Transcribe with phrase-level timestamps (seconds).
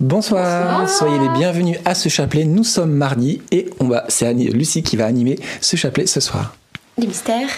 [0.00, 0.88] Bonsoir.
[0.88, 2.44] soyez les bienvenus à ce chapelet.
[2.44, 6.56] Nous sommes mardi et on va, c'est Lucie qui va animer ce chapelet ce soir.
[6.96, 7.50] Les mystères.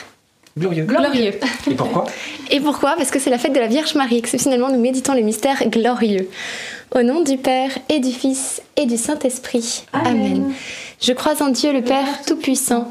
[0.58, 0.84] Glorieux.
[0.84, 1.32] Glorieux.
[1.70, 2.04] Et pourquoi?
[2.50, 2.96] Et pourquoi?
[2.96, 4.18] Parce que c'est la fête de la Vierge Marie.
[4.18, 6.28] Exceptionnellement, nous méditons les mystères glorieux.
[6.94, 9.84] Au nom du Père et du Fils et du Saint-Esprit.
[9.92, 10.52] Amen.
[11.00, 12.90] Je crois en Dieu le Père Tout-Puissant,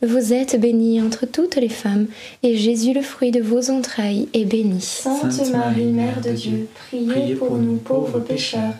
[0.00, 2.06] Vous êtes bénie entre toutes les femmes,
[2.44, 4.80] et Jésus, le fruit de vos entrailles, est béni.
[4.80, 8.74] Sainte Marie, Mère de Dieu, priez pour nous pauvres pécheurs,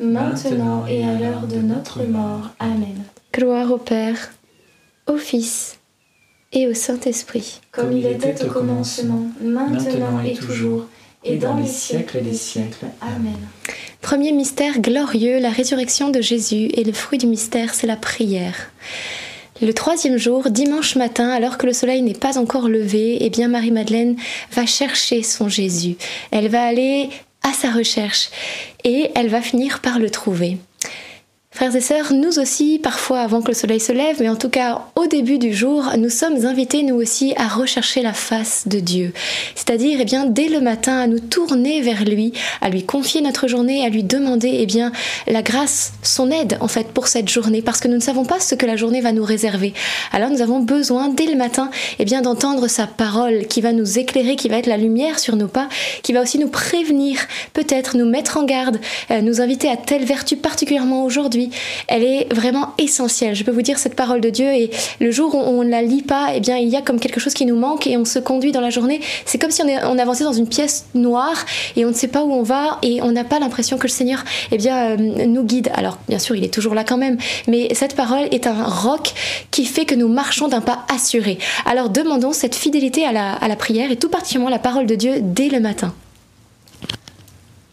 [0.00, 2.50] maintenant et à l'heure de notre mort.
[2.58, 3.04] Amen.
[3.34, 4.32] Gloire au Père,
[5.06, 5.78] au Fils
[6.54, 7.60] et au Saint-Esprit.
[7.70, 10.86] Comme il était au commencement, maintenant et toujours
[11.24, 12.86] et dans les siècles des siècles.
[13.00, 13.36] Amen.
[14.00, 18.70] Premier mystère glorieux, la résurrection de Jésus, et le fruit du mystère, c'est la prière.
[19.62, 23.46] Le troisième jour, dimanche matin, alors que le soleil n'est pas encore levé, eh bien
[23.46, 24.16] Marie-Madeleine
[24.50, 25.94] va chercher son Jésus.
[26.32, 27.10] Elle va aller
[27.44, 28.30] à sa recherche
[28.82, 30.58] et elle va finir par le trouver.
[31.54, 34.48] Frères et sœurs, nous aussi, parfois avant que le soleil se lève, mais en tout
[34.48, 38.80] cas au début du jour, nous sommes invités nous aussi à rechercher la face de
[38.80, 39.12] Dieu.
[39.54, 42.32] C'est-à-dire, eh bien, dès le matin, à nous tourner vers lui,
[42.62, 44.92] à lui confier notre journée, à lui demander, eh bien,
[45.26, 48.40] la grâce, son aide, en fait, pour cette journée, parce que nous ne savons pas
[48.40, 49.74] ce que la journée va nous réserver.
[50.10, 53.98] Alors nous avons besoin, dès le matin, eh bien, d'entendre sa parole qui va nous
[53.98, 55.68] éclairer, qui va être la lumière sur nos pas,
[56.02, 57.18] qui va aussi nous prévenir,
[57.52, 58.80] peut-être nous mettre en garde,
[59.10, 61.41] euh, nous inviter à telle vertu particulièrement aujourd'hui
[61.88, 63.34] elle est vraiment essentielle.
[63.34, 64.70] Je peux vous dire cette parole de Dieu et
[65.00, 67.20] le jour où on ne la lit pas, eh bien il y a comme quelque
[67.20, 69.00] chose qui nous manque et on se conduit dans la journée.
[69.24, 71.44] C'est comme si on, avançait dans une pièce noire
[71.76, 73.92] et on ne sait pas où on va et on n'a pas l'impression que le
[73.92, 75.70] Seigneur eh bien, euh, nous guide.
[75.74, 79.12] Alors bien sûr, il est toujours là quand même, mais cette parole est un roc
[79.50, 81.38] qui fait que nous marchons d'un pas assuré.
[81.66, 84.94] Alors demandons cette fidélité à la, à la prière et tout particulièrement la parole de
[84.94, 85.94] Dieu dès le matin.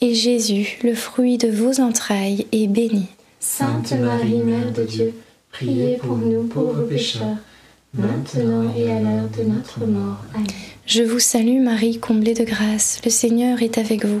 [0.00, 3.06] et Jésus, le fruit de vos entrailles, est béni.
[3.40, 5.14] Sainte Marie, Mère de Dieu,
[5.50, 7.36] priez pour nous pauvres pécheurs,
[7.94, 10.18] maintenant et à l'heure de notre mort.
[10.34, 10.46] Amen.
[10.86, 14.20] Je vous salue Marie, comblée de grâce, le Seigneur est avec vous.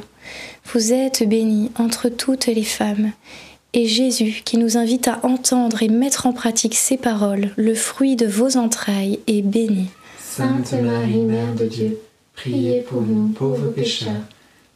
[0.72, 3.12] Vous êtes bénie entre toutes les femmes,
[3.72, 8.16] et Jésus, qui nous invite à entendre et mettre en pratique ces paroles, le fruit
[8.16, 9.86] de vos entrailles, est béni.
[10.18, 11.98] Sainte Marie, Mère de Dieu,
[12.34, 14.22] priez pour nous pauvres pécheurs,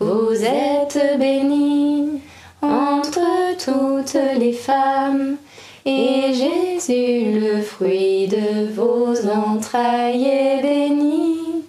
[0.00, 2.20] Vous êtes bénie
[2.62, 5.36] entre toutes les femmes,
[5.84, 11.64] et Jésus, le fruit de vos entrailles, est béni.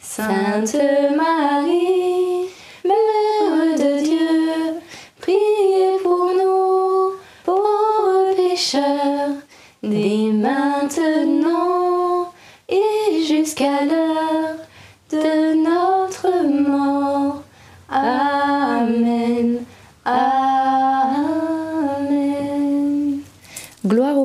[0.00, 0.76] Sainte
[1.16, 2.21] Marie,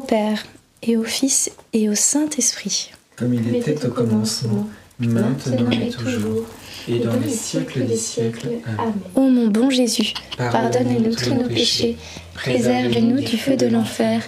[0.08, 0.46] Père,
[0.84, 2.92] et au Fils, et au Saint-Esprit.
[3.18, 4.68] Comme il était au commencement,
[5.00, 6.46] maintenant et toujours,
[6.88, 8.48] et dans les siècles des siècles.
[8.78, 8.94] Amen.
[9.16, 11.98] Ô mon bon Jésus, Pardonnez-nous tous nos péchés,
[12.34, 14.22] préservez-nous du feu de l'enfer,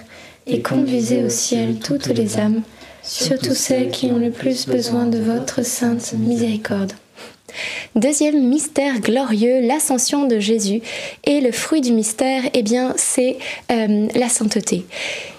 [0.46, 2.62] et conduisez au ciel toutes les âmes,
[3.02, 6.92] surtout celles qui ont le plus besoin de votre sainte miséricorde.
[7.96, 10.80] Deuxième mystère glorieux, l'ascension de Jésus.
[11.24, 13.38] Et le fruit du mystère, eh bien, c'est
[13.70, 14.84] euh, la sainteté.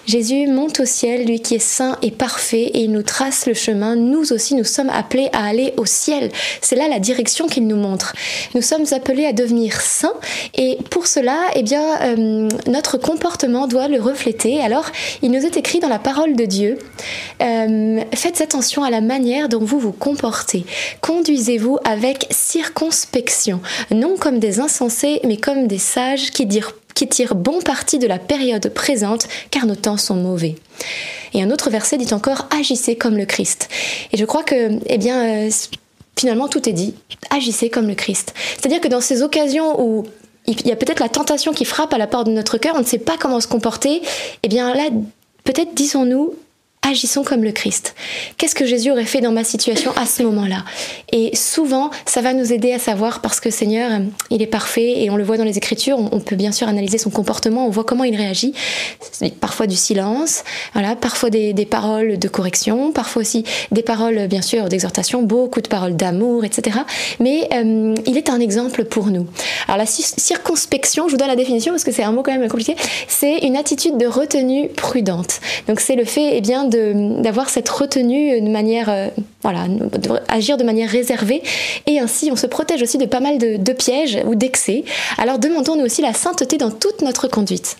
[0.06, 3.54] Jésus monte au ciel, lui qui est saint et parfait, et il nous trace le
[3.54, 3.96] chemin.
[3.96, 6.30] Nous aussi, nous sommes appelés à aller au ciel.
[6.60, 8.14] C'est là la direction qu'il nous montre.
[8.54, 10.14] Nous sommes appelés à devenir saints,
[10.54, 14.60] et pour cela, eh bien, euh, notre comportement doit le refléter.
[14.60, 14.86] Alors,
[15.22, 16.78] il nous est écrit dans la parole de Dieu
[17.42, 20.64] euh, faites attention à la manière dont vous vous comportez.
[21.00, 23.60] Conduisez-vous avec circonspection,
[23.90, 28.06] non comme des insensés, mais comme des sages qui dirent qui tirent bon parti de
[28.06, 30.56] la période présente, car nos temps sont mauvais.
[31.34, 33.68] Et un autre verset dit encore agissez comme le Christ.
[34.12, 35.50] Et je crois que, eh bien, euh,
[36.18, 36.94] finalement, tout est dit.
[37.30, 38.34] Agissez comme le Christ.
[38.56, 40.04] C'est-à-dire que dans ces occasions où
[40.46, 42.80] il y a peut-être la tentation qui frappe à la porte de notre cœur, on
[42.80, 44.02] ne sait pas comment se comporter,
[44.42, 44.88] eh bien là,
[45.44, 46.34] peut-être disons-nous,
[46.88, 47.94] agissons comme le Christ.
[48.36, 50.64] Qu'est-ce que Jésus aurait fait dans ma situation à ce moment-là?
[51.12, 55.10] Et souvent, ça va nous aider à savoir parce que Seigneur, il est parfait et
[55.10, 55.98] on le voit dans les Écritures.
[55.98, 58.54] On, peut bien sûr analyser son comportement, on voit comment il réagit.
[59.40, 64.42] Parfois du silence, voilà, parfois des, des paroles de correction, parfois aussi des paroles, bien
[64.42, 66.78] sûr, d'exhortation, beaucoup de paroles d'amour, etc.
[67.20, 69.26] Mais euh, il est un exemple pour nous.
[69.66, 72.48] Alors la circonspection, je vous donne la définition parce que c'est un mot quand même
[72.48, 72.76] compliqué.
[73.08, 75.40] C'est une attitude de retenue prudente.
[75.68, 79.08] Donc c'est le fait, eh bien, d'avoir cette retenue de manière, euh,
[79.42, 79.66] voilà,
[80.28, 81.42] agir de manière réservée.
[81.86, 84.84] Et ainsi, on se protège aussi de pas mal de, de pièges ou d'excès.
[85.18, 87.76] Alors demandons-nous aussi la sainteté dans toute notre conduite.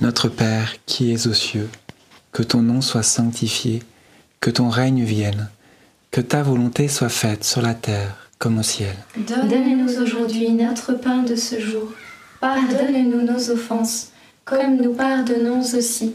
[0.00, 1.68] Notre Père qui es aux cieux,
[2.32, 3.82] que ton nom soit sanctifié,
[4.40, 5.50] que ton règne vienne,
[6.10, 8.94] que ta volonté soit faite sur la terre comme au ciel.
[9.16, 11.92] Donne-nous aujourd'hui notre pain de ce jour.
[12.40, 14.08] Pardonne-nous nos offenses,
[14.46, 16.14] comme nous pardonnons aussi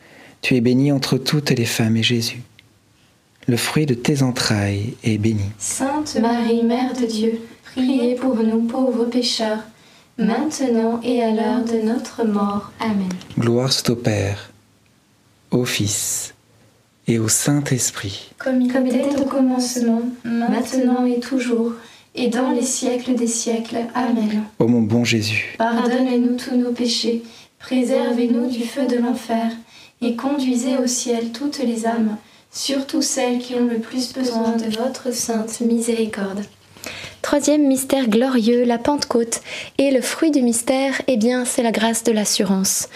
[0.41, 2.41] tu es bénie entre toutes les femmes et Jésus.
[3.47, 5.45] Le fruit de tes entrailles est béni.
[5.57, 9.63] Sainte Marie, Mère de Dieu, priez pour nous pauvres pécheurs,
[10.17, 12.71] maintenant et à l'heure de notre mort.
[12.79, 13.09] Amen.
[13.37, 14.51] Gloire soit au Père,
[15.49, 16.33] au Fils
[17.07, 18.31] et au Saint-Esprit.
[18.37, 21.73] Comme il était au commencement, maintenant et toujours,
[22.13, 23.77] et dans les siècles des siècles.
[23.95, 24.43] Amen.
[24.59, 27.23] Ô mon bon Jésus, pardonnez-nous tous nos péchés,
[27.59, 29.51] préservez-nous du feu de l'enfer,
[30.01, 32.17] et conduisez au ciel toutes les âmes,
[32.51, 36.43] surtout celles qui ont le plus besoin de votre sainte miséricorde.
[37.21, 39.41] Troisième mystère glorieux, la Pentecôte.
[39.77, 42.89] Et le fruit du mystère, eh bien, c'est la grâce de l'assurance.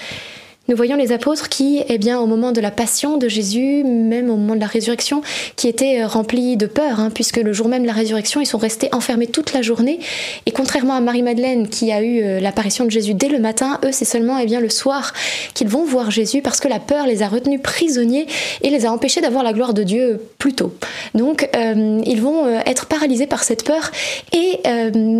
[0.67, 4.31] Nous voyons les apôtres qui, eh bien, au moment de la passion de Jésus, même
[4.31, 5.21] au moment de la résurrection,
[5.55, 8.47] qui étaient euh, remplis de peur, hein, puisque le jour même de la résurrection, ils
[8.47, 9.99] sont restés enfermés toute la journée.
[10.47, 13.91] Et contrairement à Marie-Madeleine, qui a eu euh, l'apparition de Jésus dès le matin, eux,
[13.91, 15.13] c'est seulement eh bien, le soir
[15.53, 18.25] qu'ils vont voir Jésus, parce que la peur les a retenus prisonniers
[18.63, 20.73] et les a empêchés d'avoir la gloire de Dieu plus tôt.
[21.13, 23.91] Donc, euh, ils vont être paralysés par cette peur.
[24.33, 24.61] Et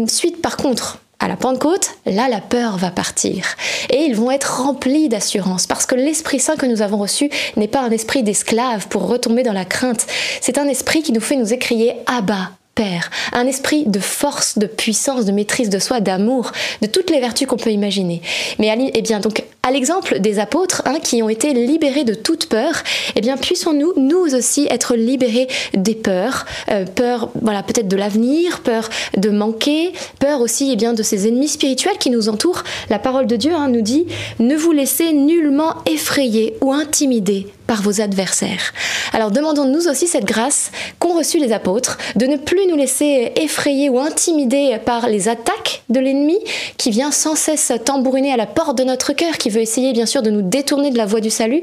[0.08, 3.46] suite, par contre, à la Pentecôte, là, la peur va partir.
[3.90, 7.68] Et ils vont être remplis d'assurance, parce que l'Esprit Saint que nous avons reçu n'est
[7.68, 10.06] pas un esprit d'esclave pour retomber dans la crainte.
[10.42, 14.68] C'est un esprit qui nous fait nous écrier Abba, Père, un esprit de force, de
[14.68, 16.52] puissance, de maîtrise de soi, d'amour,
[16.82, 18.22] de toutes les vertus qu'on peut imaginer.
[18.60, 22.50] Mais eh bien donc à l'exemple des apôtres hein, qui ont été libérés de toute
[22.50, 22.74] peur,
[23.16, 28.60] eh bien puissons-nous nous aussi être libérés des peurs, euh, peur voilà peut-être de l'avenir,
[28.60, 32.64] peur de manquer, peur aussi eh bien de ces ennemis spirituels qui nous entourent.
[32.90, 34.06] La parole de Dieu hein, nous dit
[34.40, 38.74] ne vous laissez nullement effrayer ou intimider par vos adversaires.
[39.14, 43.90] Alors demandons-nous aussi cette grâce qu'ont reçue les apôtres, de ne plus nous laisser effrayer
[43.90, 46.38] ou intimider par les attaques de l'ennemi
[46.78, 50.06] qui vient sans cesse tambouriner à la porte de notre cœur, qui veut essayer bien
[50.06, 51.62] sûr de nous détourner de la voie du salut,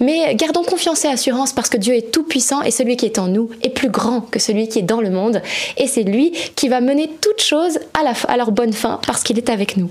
[0.00, 3.18] mais gardons confiance et assurance parce que Dieu est tout puissant et celui qui est
[3.18, 5.42] en nous est plus grand que celui qui est dans le monde
[5.76, 9.38] et c'est lui qui va mener toutes choses à, à leur bonne fin parce qu'il
[9.38, 9.90] est avec nous.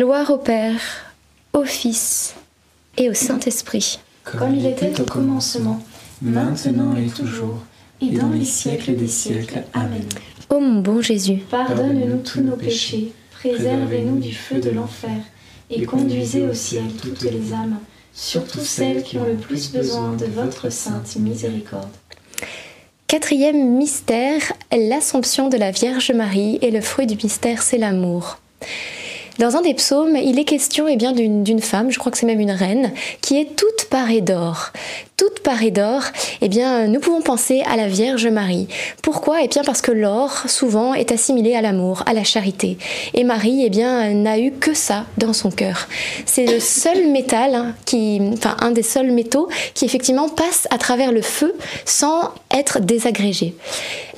[0.00, 0.80] Gloire au Père,
[1.52, 2.34] au Fils
[2.96, 3.98] et au Saint-Esprit.
[4.24, 5.78] Comme il était au commencement,
[6.22, 7.58] maintenant et toujours,
[8.00, 9.62] et dans les siècles des siècles.
[9.74, 10.06] Amen.
[10.48, 15.18] Ô mon bon Jésus, Pardonne-nous tous nos péchés, préservez-nous du feu de l'enfer,
[15.68, 17.78] et conduisez au ciel toutes les âmes,
[18.14, 21.92] surtout celles qui ont le plus besoin de votre sainte miséricorde.
[23.06, 24.40] Quatrième mystère,
[24.72, 28.38] l'Assomption de la Vierge Marie et le fruit du mystère, c'est l'amour.
[29.40, 32.26] Dans un des psaumes, il est question eh bien d'une femme, je crois que c'est
[32.26, 34.68] même une reine, qui est toute parée d'or.
[35.16, 36.02] Toute parée d'or,
[36.42, 38.68] eh bien nous pouvons penser à la Vierge Marie.
[39.00, 39.42] Pourquoi?
[39.42, 42.76] Eh bien parce que l'or souvent est assimilé à l'amour, à la charité.
[43.14, 45.88] Et Marie, eh bien n'a eu que ça dans son cœur.
[46.26, 50.76] C'est le seul métal hein, qui, enfin un des seuls métaux qui effectivement passe à
[50.76, 51.54] travers le feu
[51.86, 53.54] sans être désagrégé.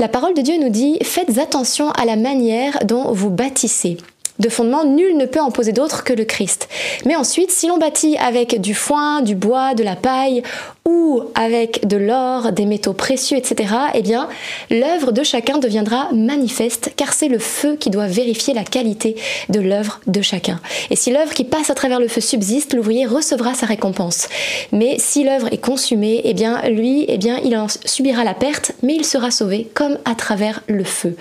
[0.01, 3.99] La parole de Dieu nous dit faites attention à la manière dont vous bâtissez
[4.43, 6.69] de fondement, nul ne peut en poser d'autre que le Christ.
[7.07, 10.43] Mais ensuite, si l'on bâtit avec du foin, du bois, de la paille
[10.85, 14.29] ou avec de l'or, des métaux précieux, etc., eh bien,
[14.69, 19.15] l'œuvre de chacun deviendra manifeste, car c'est le feu qui doit vérifier la qualité
[19.49, 20.61] de l'œuvre de chacun.
[20.91, 24.29] Et si l'œuvre qui passe à travers le feu subsiste, l'ouvrier recevra sa récompense.
[24.73, 28.73] Mais si l'œuvre est consumée, eh bien, lui, eh bien, il en subira la perte,
[28.83, 31.17] mais il sera sauvé comme à travers le feu.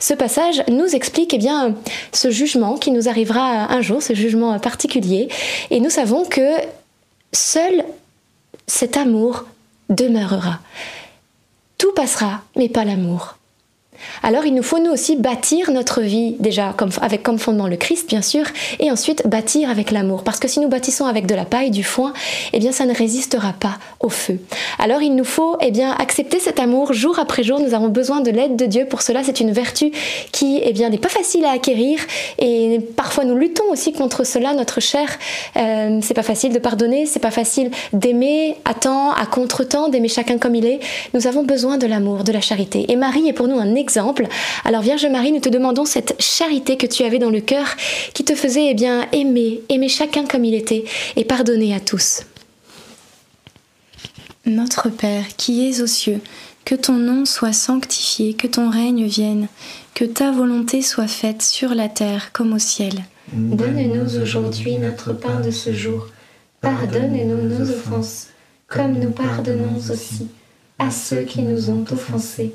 [0.00, 1.74] Ce passage nous explique, eh bien,
[2.12, 5.28] ce jugement qui nous arrivera un jour, ce jugement particulier,
[5.70, 6.56] et nous savons que
[7.32, 7.84] Seul
[8.66, 9.46] cet amour
[9.88, 10.60] demeurera.
[11.78, 13.36] Tout passera, mais pas l'amour.
[14.22, 18.08] Alors il nous faut nous aussi bâtir notre vie déjà avec comme fondement le Christ
[18.08, 18.44] bien sûr
[18.80, 20.24] et ensuite bâtir avec l'amour.
[20.24, 22.12] Parce que si nous bâtissons avec de la paille, du foin,
[22.52, 24.38] eh bien ça ne résistera pas au feu.
[24.78, 28.20] Alors il nous faut eh bien accepter cet amour jour après jour, nous avons besoin
[28.20, 28.86] de l'aide de Dieu.
[28.86, 29.92] Pour cela, c'est une vertu
[30.32, 31.98] qui eh bien n'est pas facile à acquérir.
[32.38, 35.08] Et parfois nous luttons aussi contre cela, notre chair.
[35.56, 40.08] Euh, c'est pas facile de pardonner, c'est pas facile d'aimer à temps, à contre-temps, d'aimer
[40.08, 40.80] chacun comme il est.
[41.14, 42.90] Nous avons besoin de l'amour, de la charité.
[42.90, 44.26] Et Marie est pour nous un exemple exemple.
[44.64, 47.66] Alors Vierge Marie, nous te demandons cette charité que tu avais dans le cœur
[48.14, 50.84] qui te faisait eh bien aimer, aimer chacun comme il était
[51.16, 52.22] et pardonner à tous.
[54.46, 56.20] Notre Père qui es aux cieux,
[56.64, 59.48] que ton nom soit sanctifié, que ton règne vienne,
[59.94, 62.94] que ta volonté soit faite sur la terre comme au ciel.
[63.34, 66.08] Donne-nous aujourd'hui notre pain de ce jour.
[66.62, 68.28] Pardonne-nous nos offenses,
[68.68, 70.28] comme nous pardonnons aussi
[70.78, 72.54] à ceux qui nous ont offensés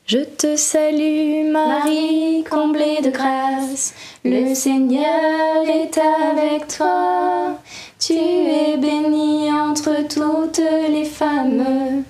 [0.13, 3.93] Je te salue Marie, comblée de grâce,
[4.25, 7.57] le Seigneur est avec toi.
[7.97, 12.03] Tu es bénie entre toutes les femmes,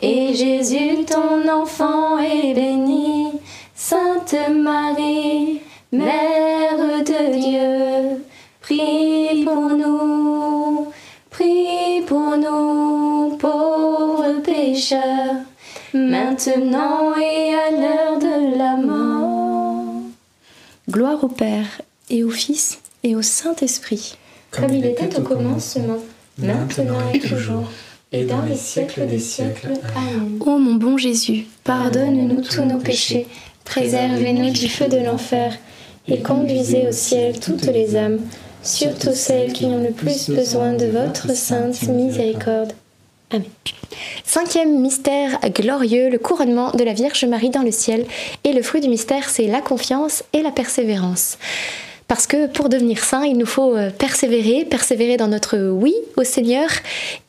[0.00, 3.32] et Jésus, ton enfant, est béni.
[3.74, 8.24] Sainte Marie, Mère de Dieu,
[8.60, 10.86] prie pour nous,
[11.28, 15.47] prie pour nous, pauvres pécheurs
[15.94, 20.02] maintenant et à l'heure de la mort.
[20.90, 24.16] Gloire au Père et au Fils et au Saint-Esprit.
[24.50, 25.98] Comme il était au commencement,
[26.38, 27.70] maintenant et toujours,
[28.12, 29.72] et dans les siècles des siècles.
[29.94, 30.38] Amen.
[30.40, 33.26] Ô mon bon Jésus, Pardonne-nous tous nos péchés,
[33.64, 35.58] préservez-nous du feu de l'enfer,
[36.06, 38.20] et conduisez au ciel toutes les âmes,
[38.62, 42.72] surtout celles qui ont le plus besoin de votre sainte miséricorde.
[43.30, 43.44] Amen.
[44.24, 48.06] Cinquième mystère glorieux, le couronnement de la Vierge Marie dans le ciel.
[48.44, 51.38] Et le fruit du mystère, c'est la confiance et la persévérance.
[52.08, 56.24] Parce que pour devenir saint, il nous faut euh, persévérer, persévérer dans notre oui au
[56.24, 56.70] Seigneur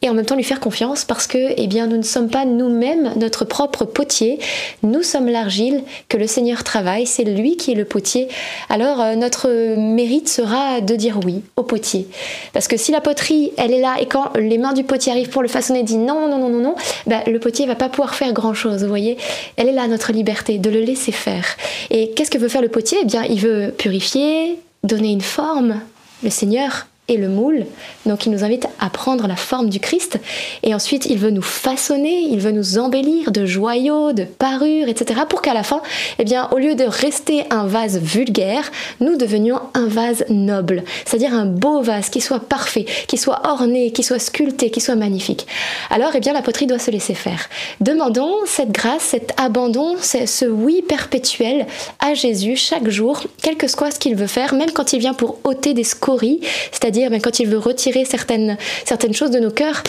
[0.02, 2.46] et en même temps lui faire confiance parce que eh bien, nous ne sommes pas
[2.46, 4.40] nous-mêmes notre propre potier,
[4.82, 8.30] nous sommes l'argile que le Seigneur travaille, c'est lui qui est le potier.
[8.70, 12.08] Alors euh, notre mérite sera de dire oui au potier.
[12.54, 15.30] Parce que si la poterie, elle est là et quand les mains du potier arrivent
[15.30, 18.16] pour le façonner, dit non, non, non, non, non, ben, le potier va pas pouvoir
[18.16, 19.18] faire grand-chose, vous voyez.
[19.58, 21.46] Elle est là notre liberté, de le laisser faire.
[21.90, 23.00] Et qu'est-ce que veut faire le potier?
[23.02, 25.82] Eh bien, il veut purifier, donner une forme,
[26.24, 27.66] le Seigneur et le moule.
[28.06, 30.20] Donc il nous invite à prendre la forme du Christ.
[30.64, 35.22] Et ensuite, il veut nous façonner, il veut nous embellir de joyaux, de parures, etc.
[35.28, 35.82] pour qu'à la fin,
[36.20, 40.84] eh bien, au lieu de rester un vase vulgaire, nous devenions un vase noble.
[41.06, 44.96] C'est-à-dire un beau vase qui soit parfait, qui soit orné, qui soit sculpté, qui soit
[44.96, 45.48] magnifique.
[45.90, 47.50] Alors, eh bien, la poterie doit se laisser faire.
[47.82, 51.66] Demandons cette grâce, cet abandon, ce oui perpétuel
[52.00, 55.14] à Jésus chaque jour, quel que soit ce qu'il veut faire, même quand il vient
[55.14, 56.40] pour ôter des scories,
[56.72, 59.84] c'est-à-dire mais quand il veut retirer certaines, certaines choses de nos cœurs,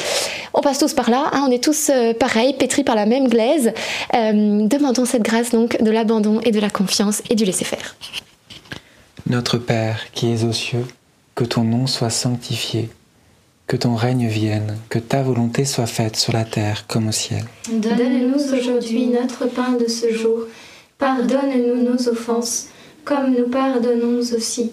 [0.55, 3.29] on passe tous par là, hein, on est tous euh, pareils, pétris par la même
[3.29, 3.73] glaise.
[4.14, 7.96] Euh, demandons cette grâce donc de l'abandon et de la confiance et du laisser-faire.
[9.29, 10.87] Notre Père qui es aux cieux,
[11.35, 12.90] que ton nom soit sanctifié,
[13.66, 17.44] que ton règne vienne, que ta volonté soit faite sur la terre comme au ciel.
[17.70, 20.40] Donne-nous aujourd'hui notre pain de ce jour.
[20.99, 22.66] Pardonne-nous nos offenses,
[23.05, 24.73] comme nous pardonnons aussi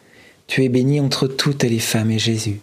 [0.47, 2.59] Tu es bénie entre toutes les femmes et Jésus,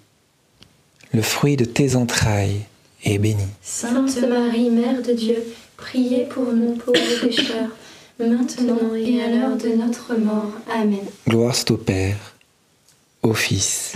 [1.12, 2.60] le fruit de tes entrailles,
[3.04, 3.44] est béni.
[3.62, 5.42] Sainte Marie, Mère de Dieu,
[5.76, 7.70] priez pour nous pauvres pécheurs,
[8.18, 10.52] maintenant et à l'heure de notre mort.
[10.70, 10.98] Amen.
[11.28, 12.34] Gloire soit au Père,
[13.22, 13.94] au Fils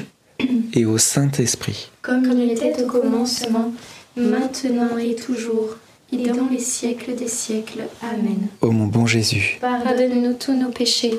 [0.73, 1.91] et au Saint-Esprit.
[2.01, 3.73] Comme il était au commencement,
[4.17, 5.77] maintenant et toujours,
[6.13, 7.83] et dans les siècles des siècles.
[8.03, 8.49] Amen.
[8.61, 11.19] Ô mon bon Jésus, Pardonne-nous tous nos péchés,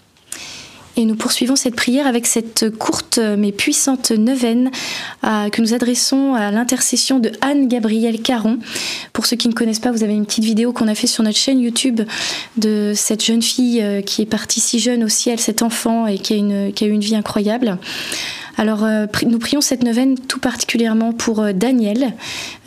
[0.97, 4.71] Et nous poursuivons cette prière avec cette courte mais puissante neuvaine
[5.23, 8.59] euh, que nous adressons à l'intercession de Anne-Gabrielle Caron.
[9.13, 11.23] Pour ceux qui ne connaissent pas, vous avez une petite vidéo qu'on a fait sur
[11.23, 12.01] notre chaîne YouTube
[12.57, 16.17] de cette jeune fille euh, qui est partie si jeune au ciel, cet enfant, et
[16.17, 17.77] qui a, une, qui a eu une vie incroyable.
[18.57, 22.13] Alors, euh, nous prions cette neuvaine tout particulièrement pour euh, Danielle,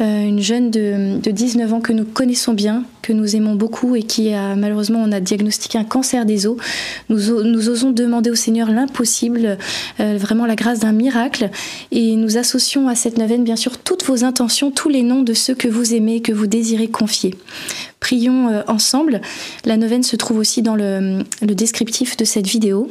[0.01, 4.03] euh, une jeune de, 19 ans que nous connaissons bien, que nous aimons beaucoup et
[4.03, 6.57] qui a malheureusement, on a diagnostiqué un cancer des os.
[7.11, 9.59] Nous, osons demander au Seigneur l'impossible,
[9.99, 11.51] vraiment la grâce d'un miracle.
[11.93, 15.35] Et nous associons à cette neuvaine, bien sûr, toutes vos intentions, tous les noms de
[15.35, 17.35] ceux que vous aimez, que vous désirez confier.
[18.01, 19.21] Prions ensemble.
[19.65, 22.91] La neuvaine se trouve aussi dans le, le descriptif de cette vidéo.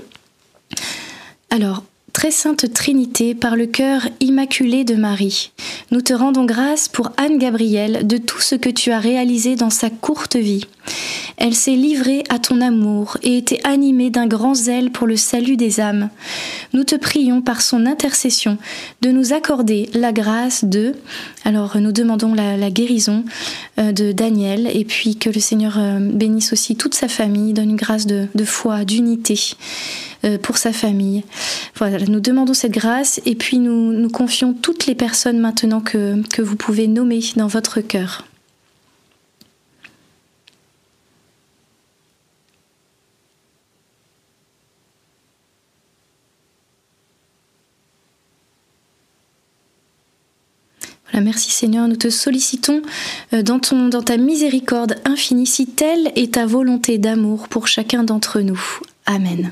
[1.49, 5.52] Alors, Très Sainte Trinité, par le cœur immaculé de Marie,
[5.91, 9.71] nous te rendons grâce pour Anne Gabrielle de tout ce que tu as réalisé dans
[9.71, 10.67] sa courte vie.
[11.38, 15.58] Elle s'est livrée à ton amour et était animée d'un grand zèle pour le salut
[15.58, 16.10] des âmes.
[16.73, 18.58] Nous te prions par son intercession
[19.02, 20.93] de nous accorder la grâce de...
[21.45, 23.26] Alors nous demandons la, guérison
[23.80, 27.71] euh, de Daniel et puis que le Seigneur euh, bénisse aussi toute sa famille, donne
[27.71, 29.56] une grâce de, foi, d'unité
[30.42, 31.24] pour sa famille.
[31.76, 36.22] Voilà, nous demandons cette grâce et puis nous, nous confions toutes les personnes maintenant que,
[36.30, 38.26] que vous pouvez nommer dans votre cœur.
[51.24, 52.82] merci Seigneur, nous te sollicitons
[53.34, 58.04] euh, dans, ton, dans ta miséricorde infinie, si telle est ta volonté d'amour pour chacun
[58.04, 58.62] d'entre nous.
[59.06, 59.52] Amen.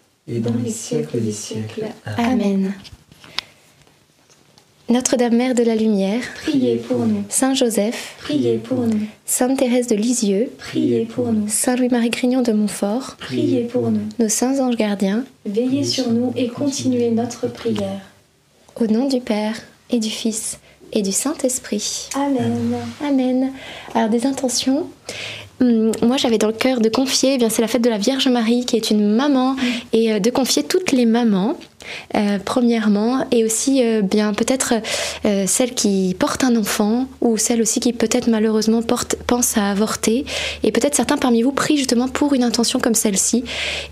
[0.27, 1.85] et dans les siècles des siècles.
[2.17, 2.73] Amen.
[4.89, 7.23] Notre-Dame Mère de la Lumière, priez pour nous.
[7.29, 8.99] Saint Joseph, priez pour nous.
[9.25, 11.47] Sainte Thérèse de Lisieux, priez pour nous.
[11.47, 14.01] Saint Louis-Marie Grignon de Montfort, priez pour nous.
[14.19, 18.01] Nos saints anges gardiens, veillez sur nous et continuez notre prière.
[18.75, 19.55] Au nom du Père
[19.91, 20.59] et du Fils
[20.91, 22.09] et du Saint-Esprit.
[22.15, 22.75] Amen.
[23.01, 23.53] Amen.
[23.95, 24.87] Alors des intentions.
[25.61, 27.99] Hum, moi, j'avais dans le cœur de confier, eh bien c'est la fête de la
[27.99, 29.55] Vierge Marie qui est une maman,
[29.93, 31.55] et euh, de confier toutes les mamans
[32.15, 34.73] euh, premièrement, et aussi euh, bien peut-être
[35.25, 39.71] euh, celle qui porte un enfant ou celle aussi qui peut-être malheureusement porte, pense à
[39.71, 40.25] avorter.
[40.63, 43.43] Et peut-être certains parmi vous prient justement pour une intention comme celle-ci,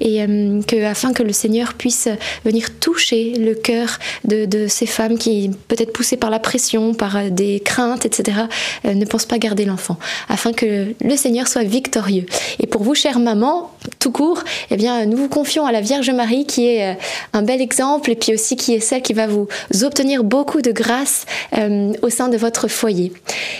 [0.01, 0.25] et
[0.67, 2.09] que afin que le Seigneur puisse
[2.45, 7.31] venir toucher le cœur de, de ces femmes qui, peut-être poussées par la pression, par
[7.31, 8.37] des craintes, etc.,
[8.83, 9.97] ne pensent pas garder l'enfant,
[10.27, 12.25] afin que le Seigneur soit victorieux.
[12.59, 16.09] Et pour vous, chère maman, tout court, eh bien, nous vous confions à la Vierge
[16.11, 16.97] Marie qui est
[17.33, 19.47] un bel exemple et puis aussi qui est celle qui va vous
[19.83, 21.25] obtenir beaucoup de grâce
[21.57, 23.13] euh, au sein de votre foyer.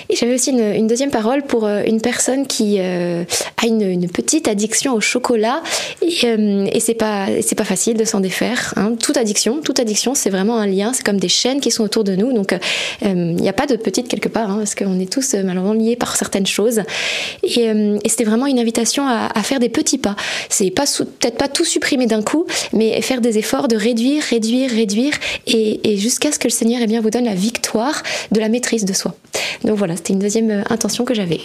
[0.10, 3.24] Et j'avais aussi une, deuxième parole pour euh, une personne qui euh,
[3.62, 5.62] a une, petite addiction au chocolat
[6.02, 8.74] et, et c'est pas c'est pas facile de s'en défaire.
[8.76, 8.96] Hein.
[9.00, 12.04] Toute addiction, toute addiction, c'est vraiment un lien, c'est comme des chaînes qui sont autour
[12.04, 12.34] de nous.
[12.34, 12.56] Donc
[13.04, 15.96] il n'y a pas de petite quelque part hein, parce qu'on est tous malheureusement liés
[15.96, 16.82] par certaines choses.
[17.44, 20.16] Et, et c'était vraiment une invitation à, faire des petits pas.
[20.50, 25.14] C'est peut-être pas tout supprimer d'un coup, mais faire des efforts de réduire réduire, réduire,
[25.46, 28.02] et, et jusqu'à ce que le Seigneur eh bien, vous donne la victoire
[28.32, 29.14] de la maîtrise de soi.
[29.64, 31.42] Donc voilà, c'était une deuxième euh, intention que j'avais.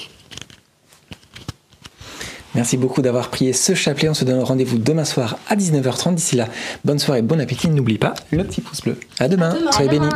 [2.54, 4.08] Merci beaucoup d'avoir prié ce chapelet.
[4.08, 6.14] On se donne rendez-vous demain soir à 19h30.
[6.14, 6.46] D'ici là,
[6.84, 7.68] bonne soirée, bon appétit.
[7.68, 8.96] N'oublie pas le petit pouce bleu.
[9.18, 9.56] À demain.
[9.72, 10.06] Soyez bénis.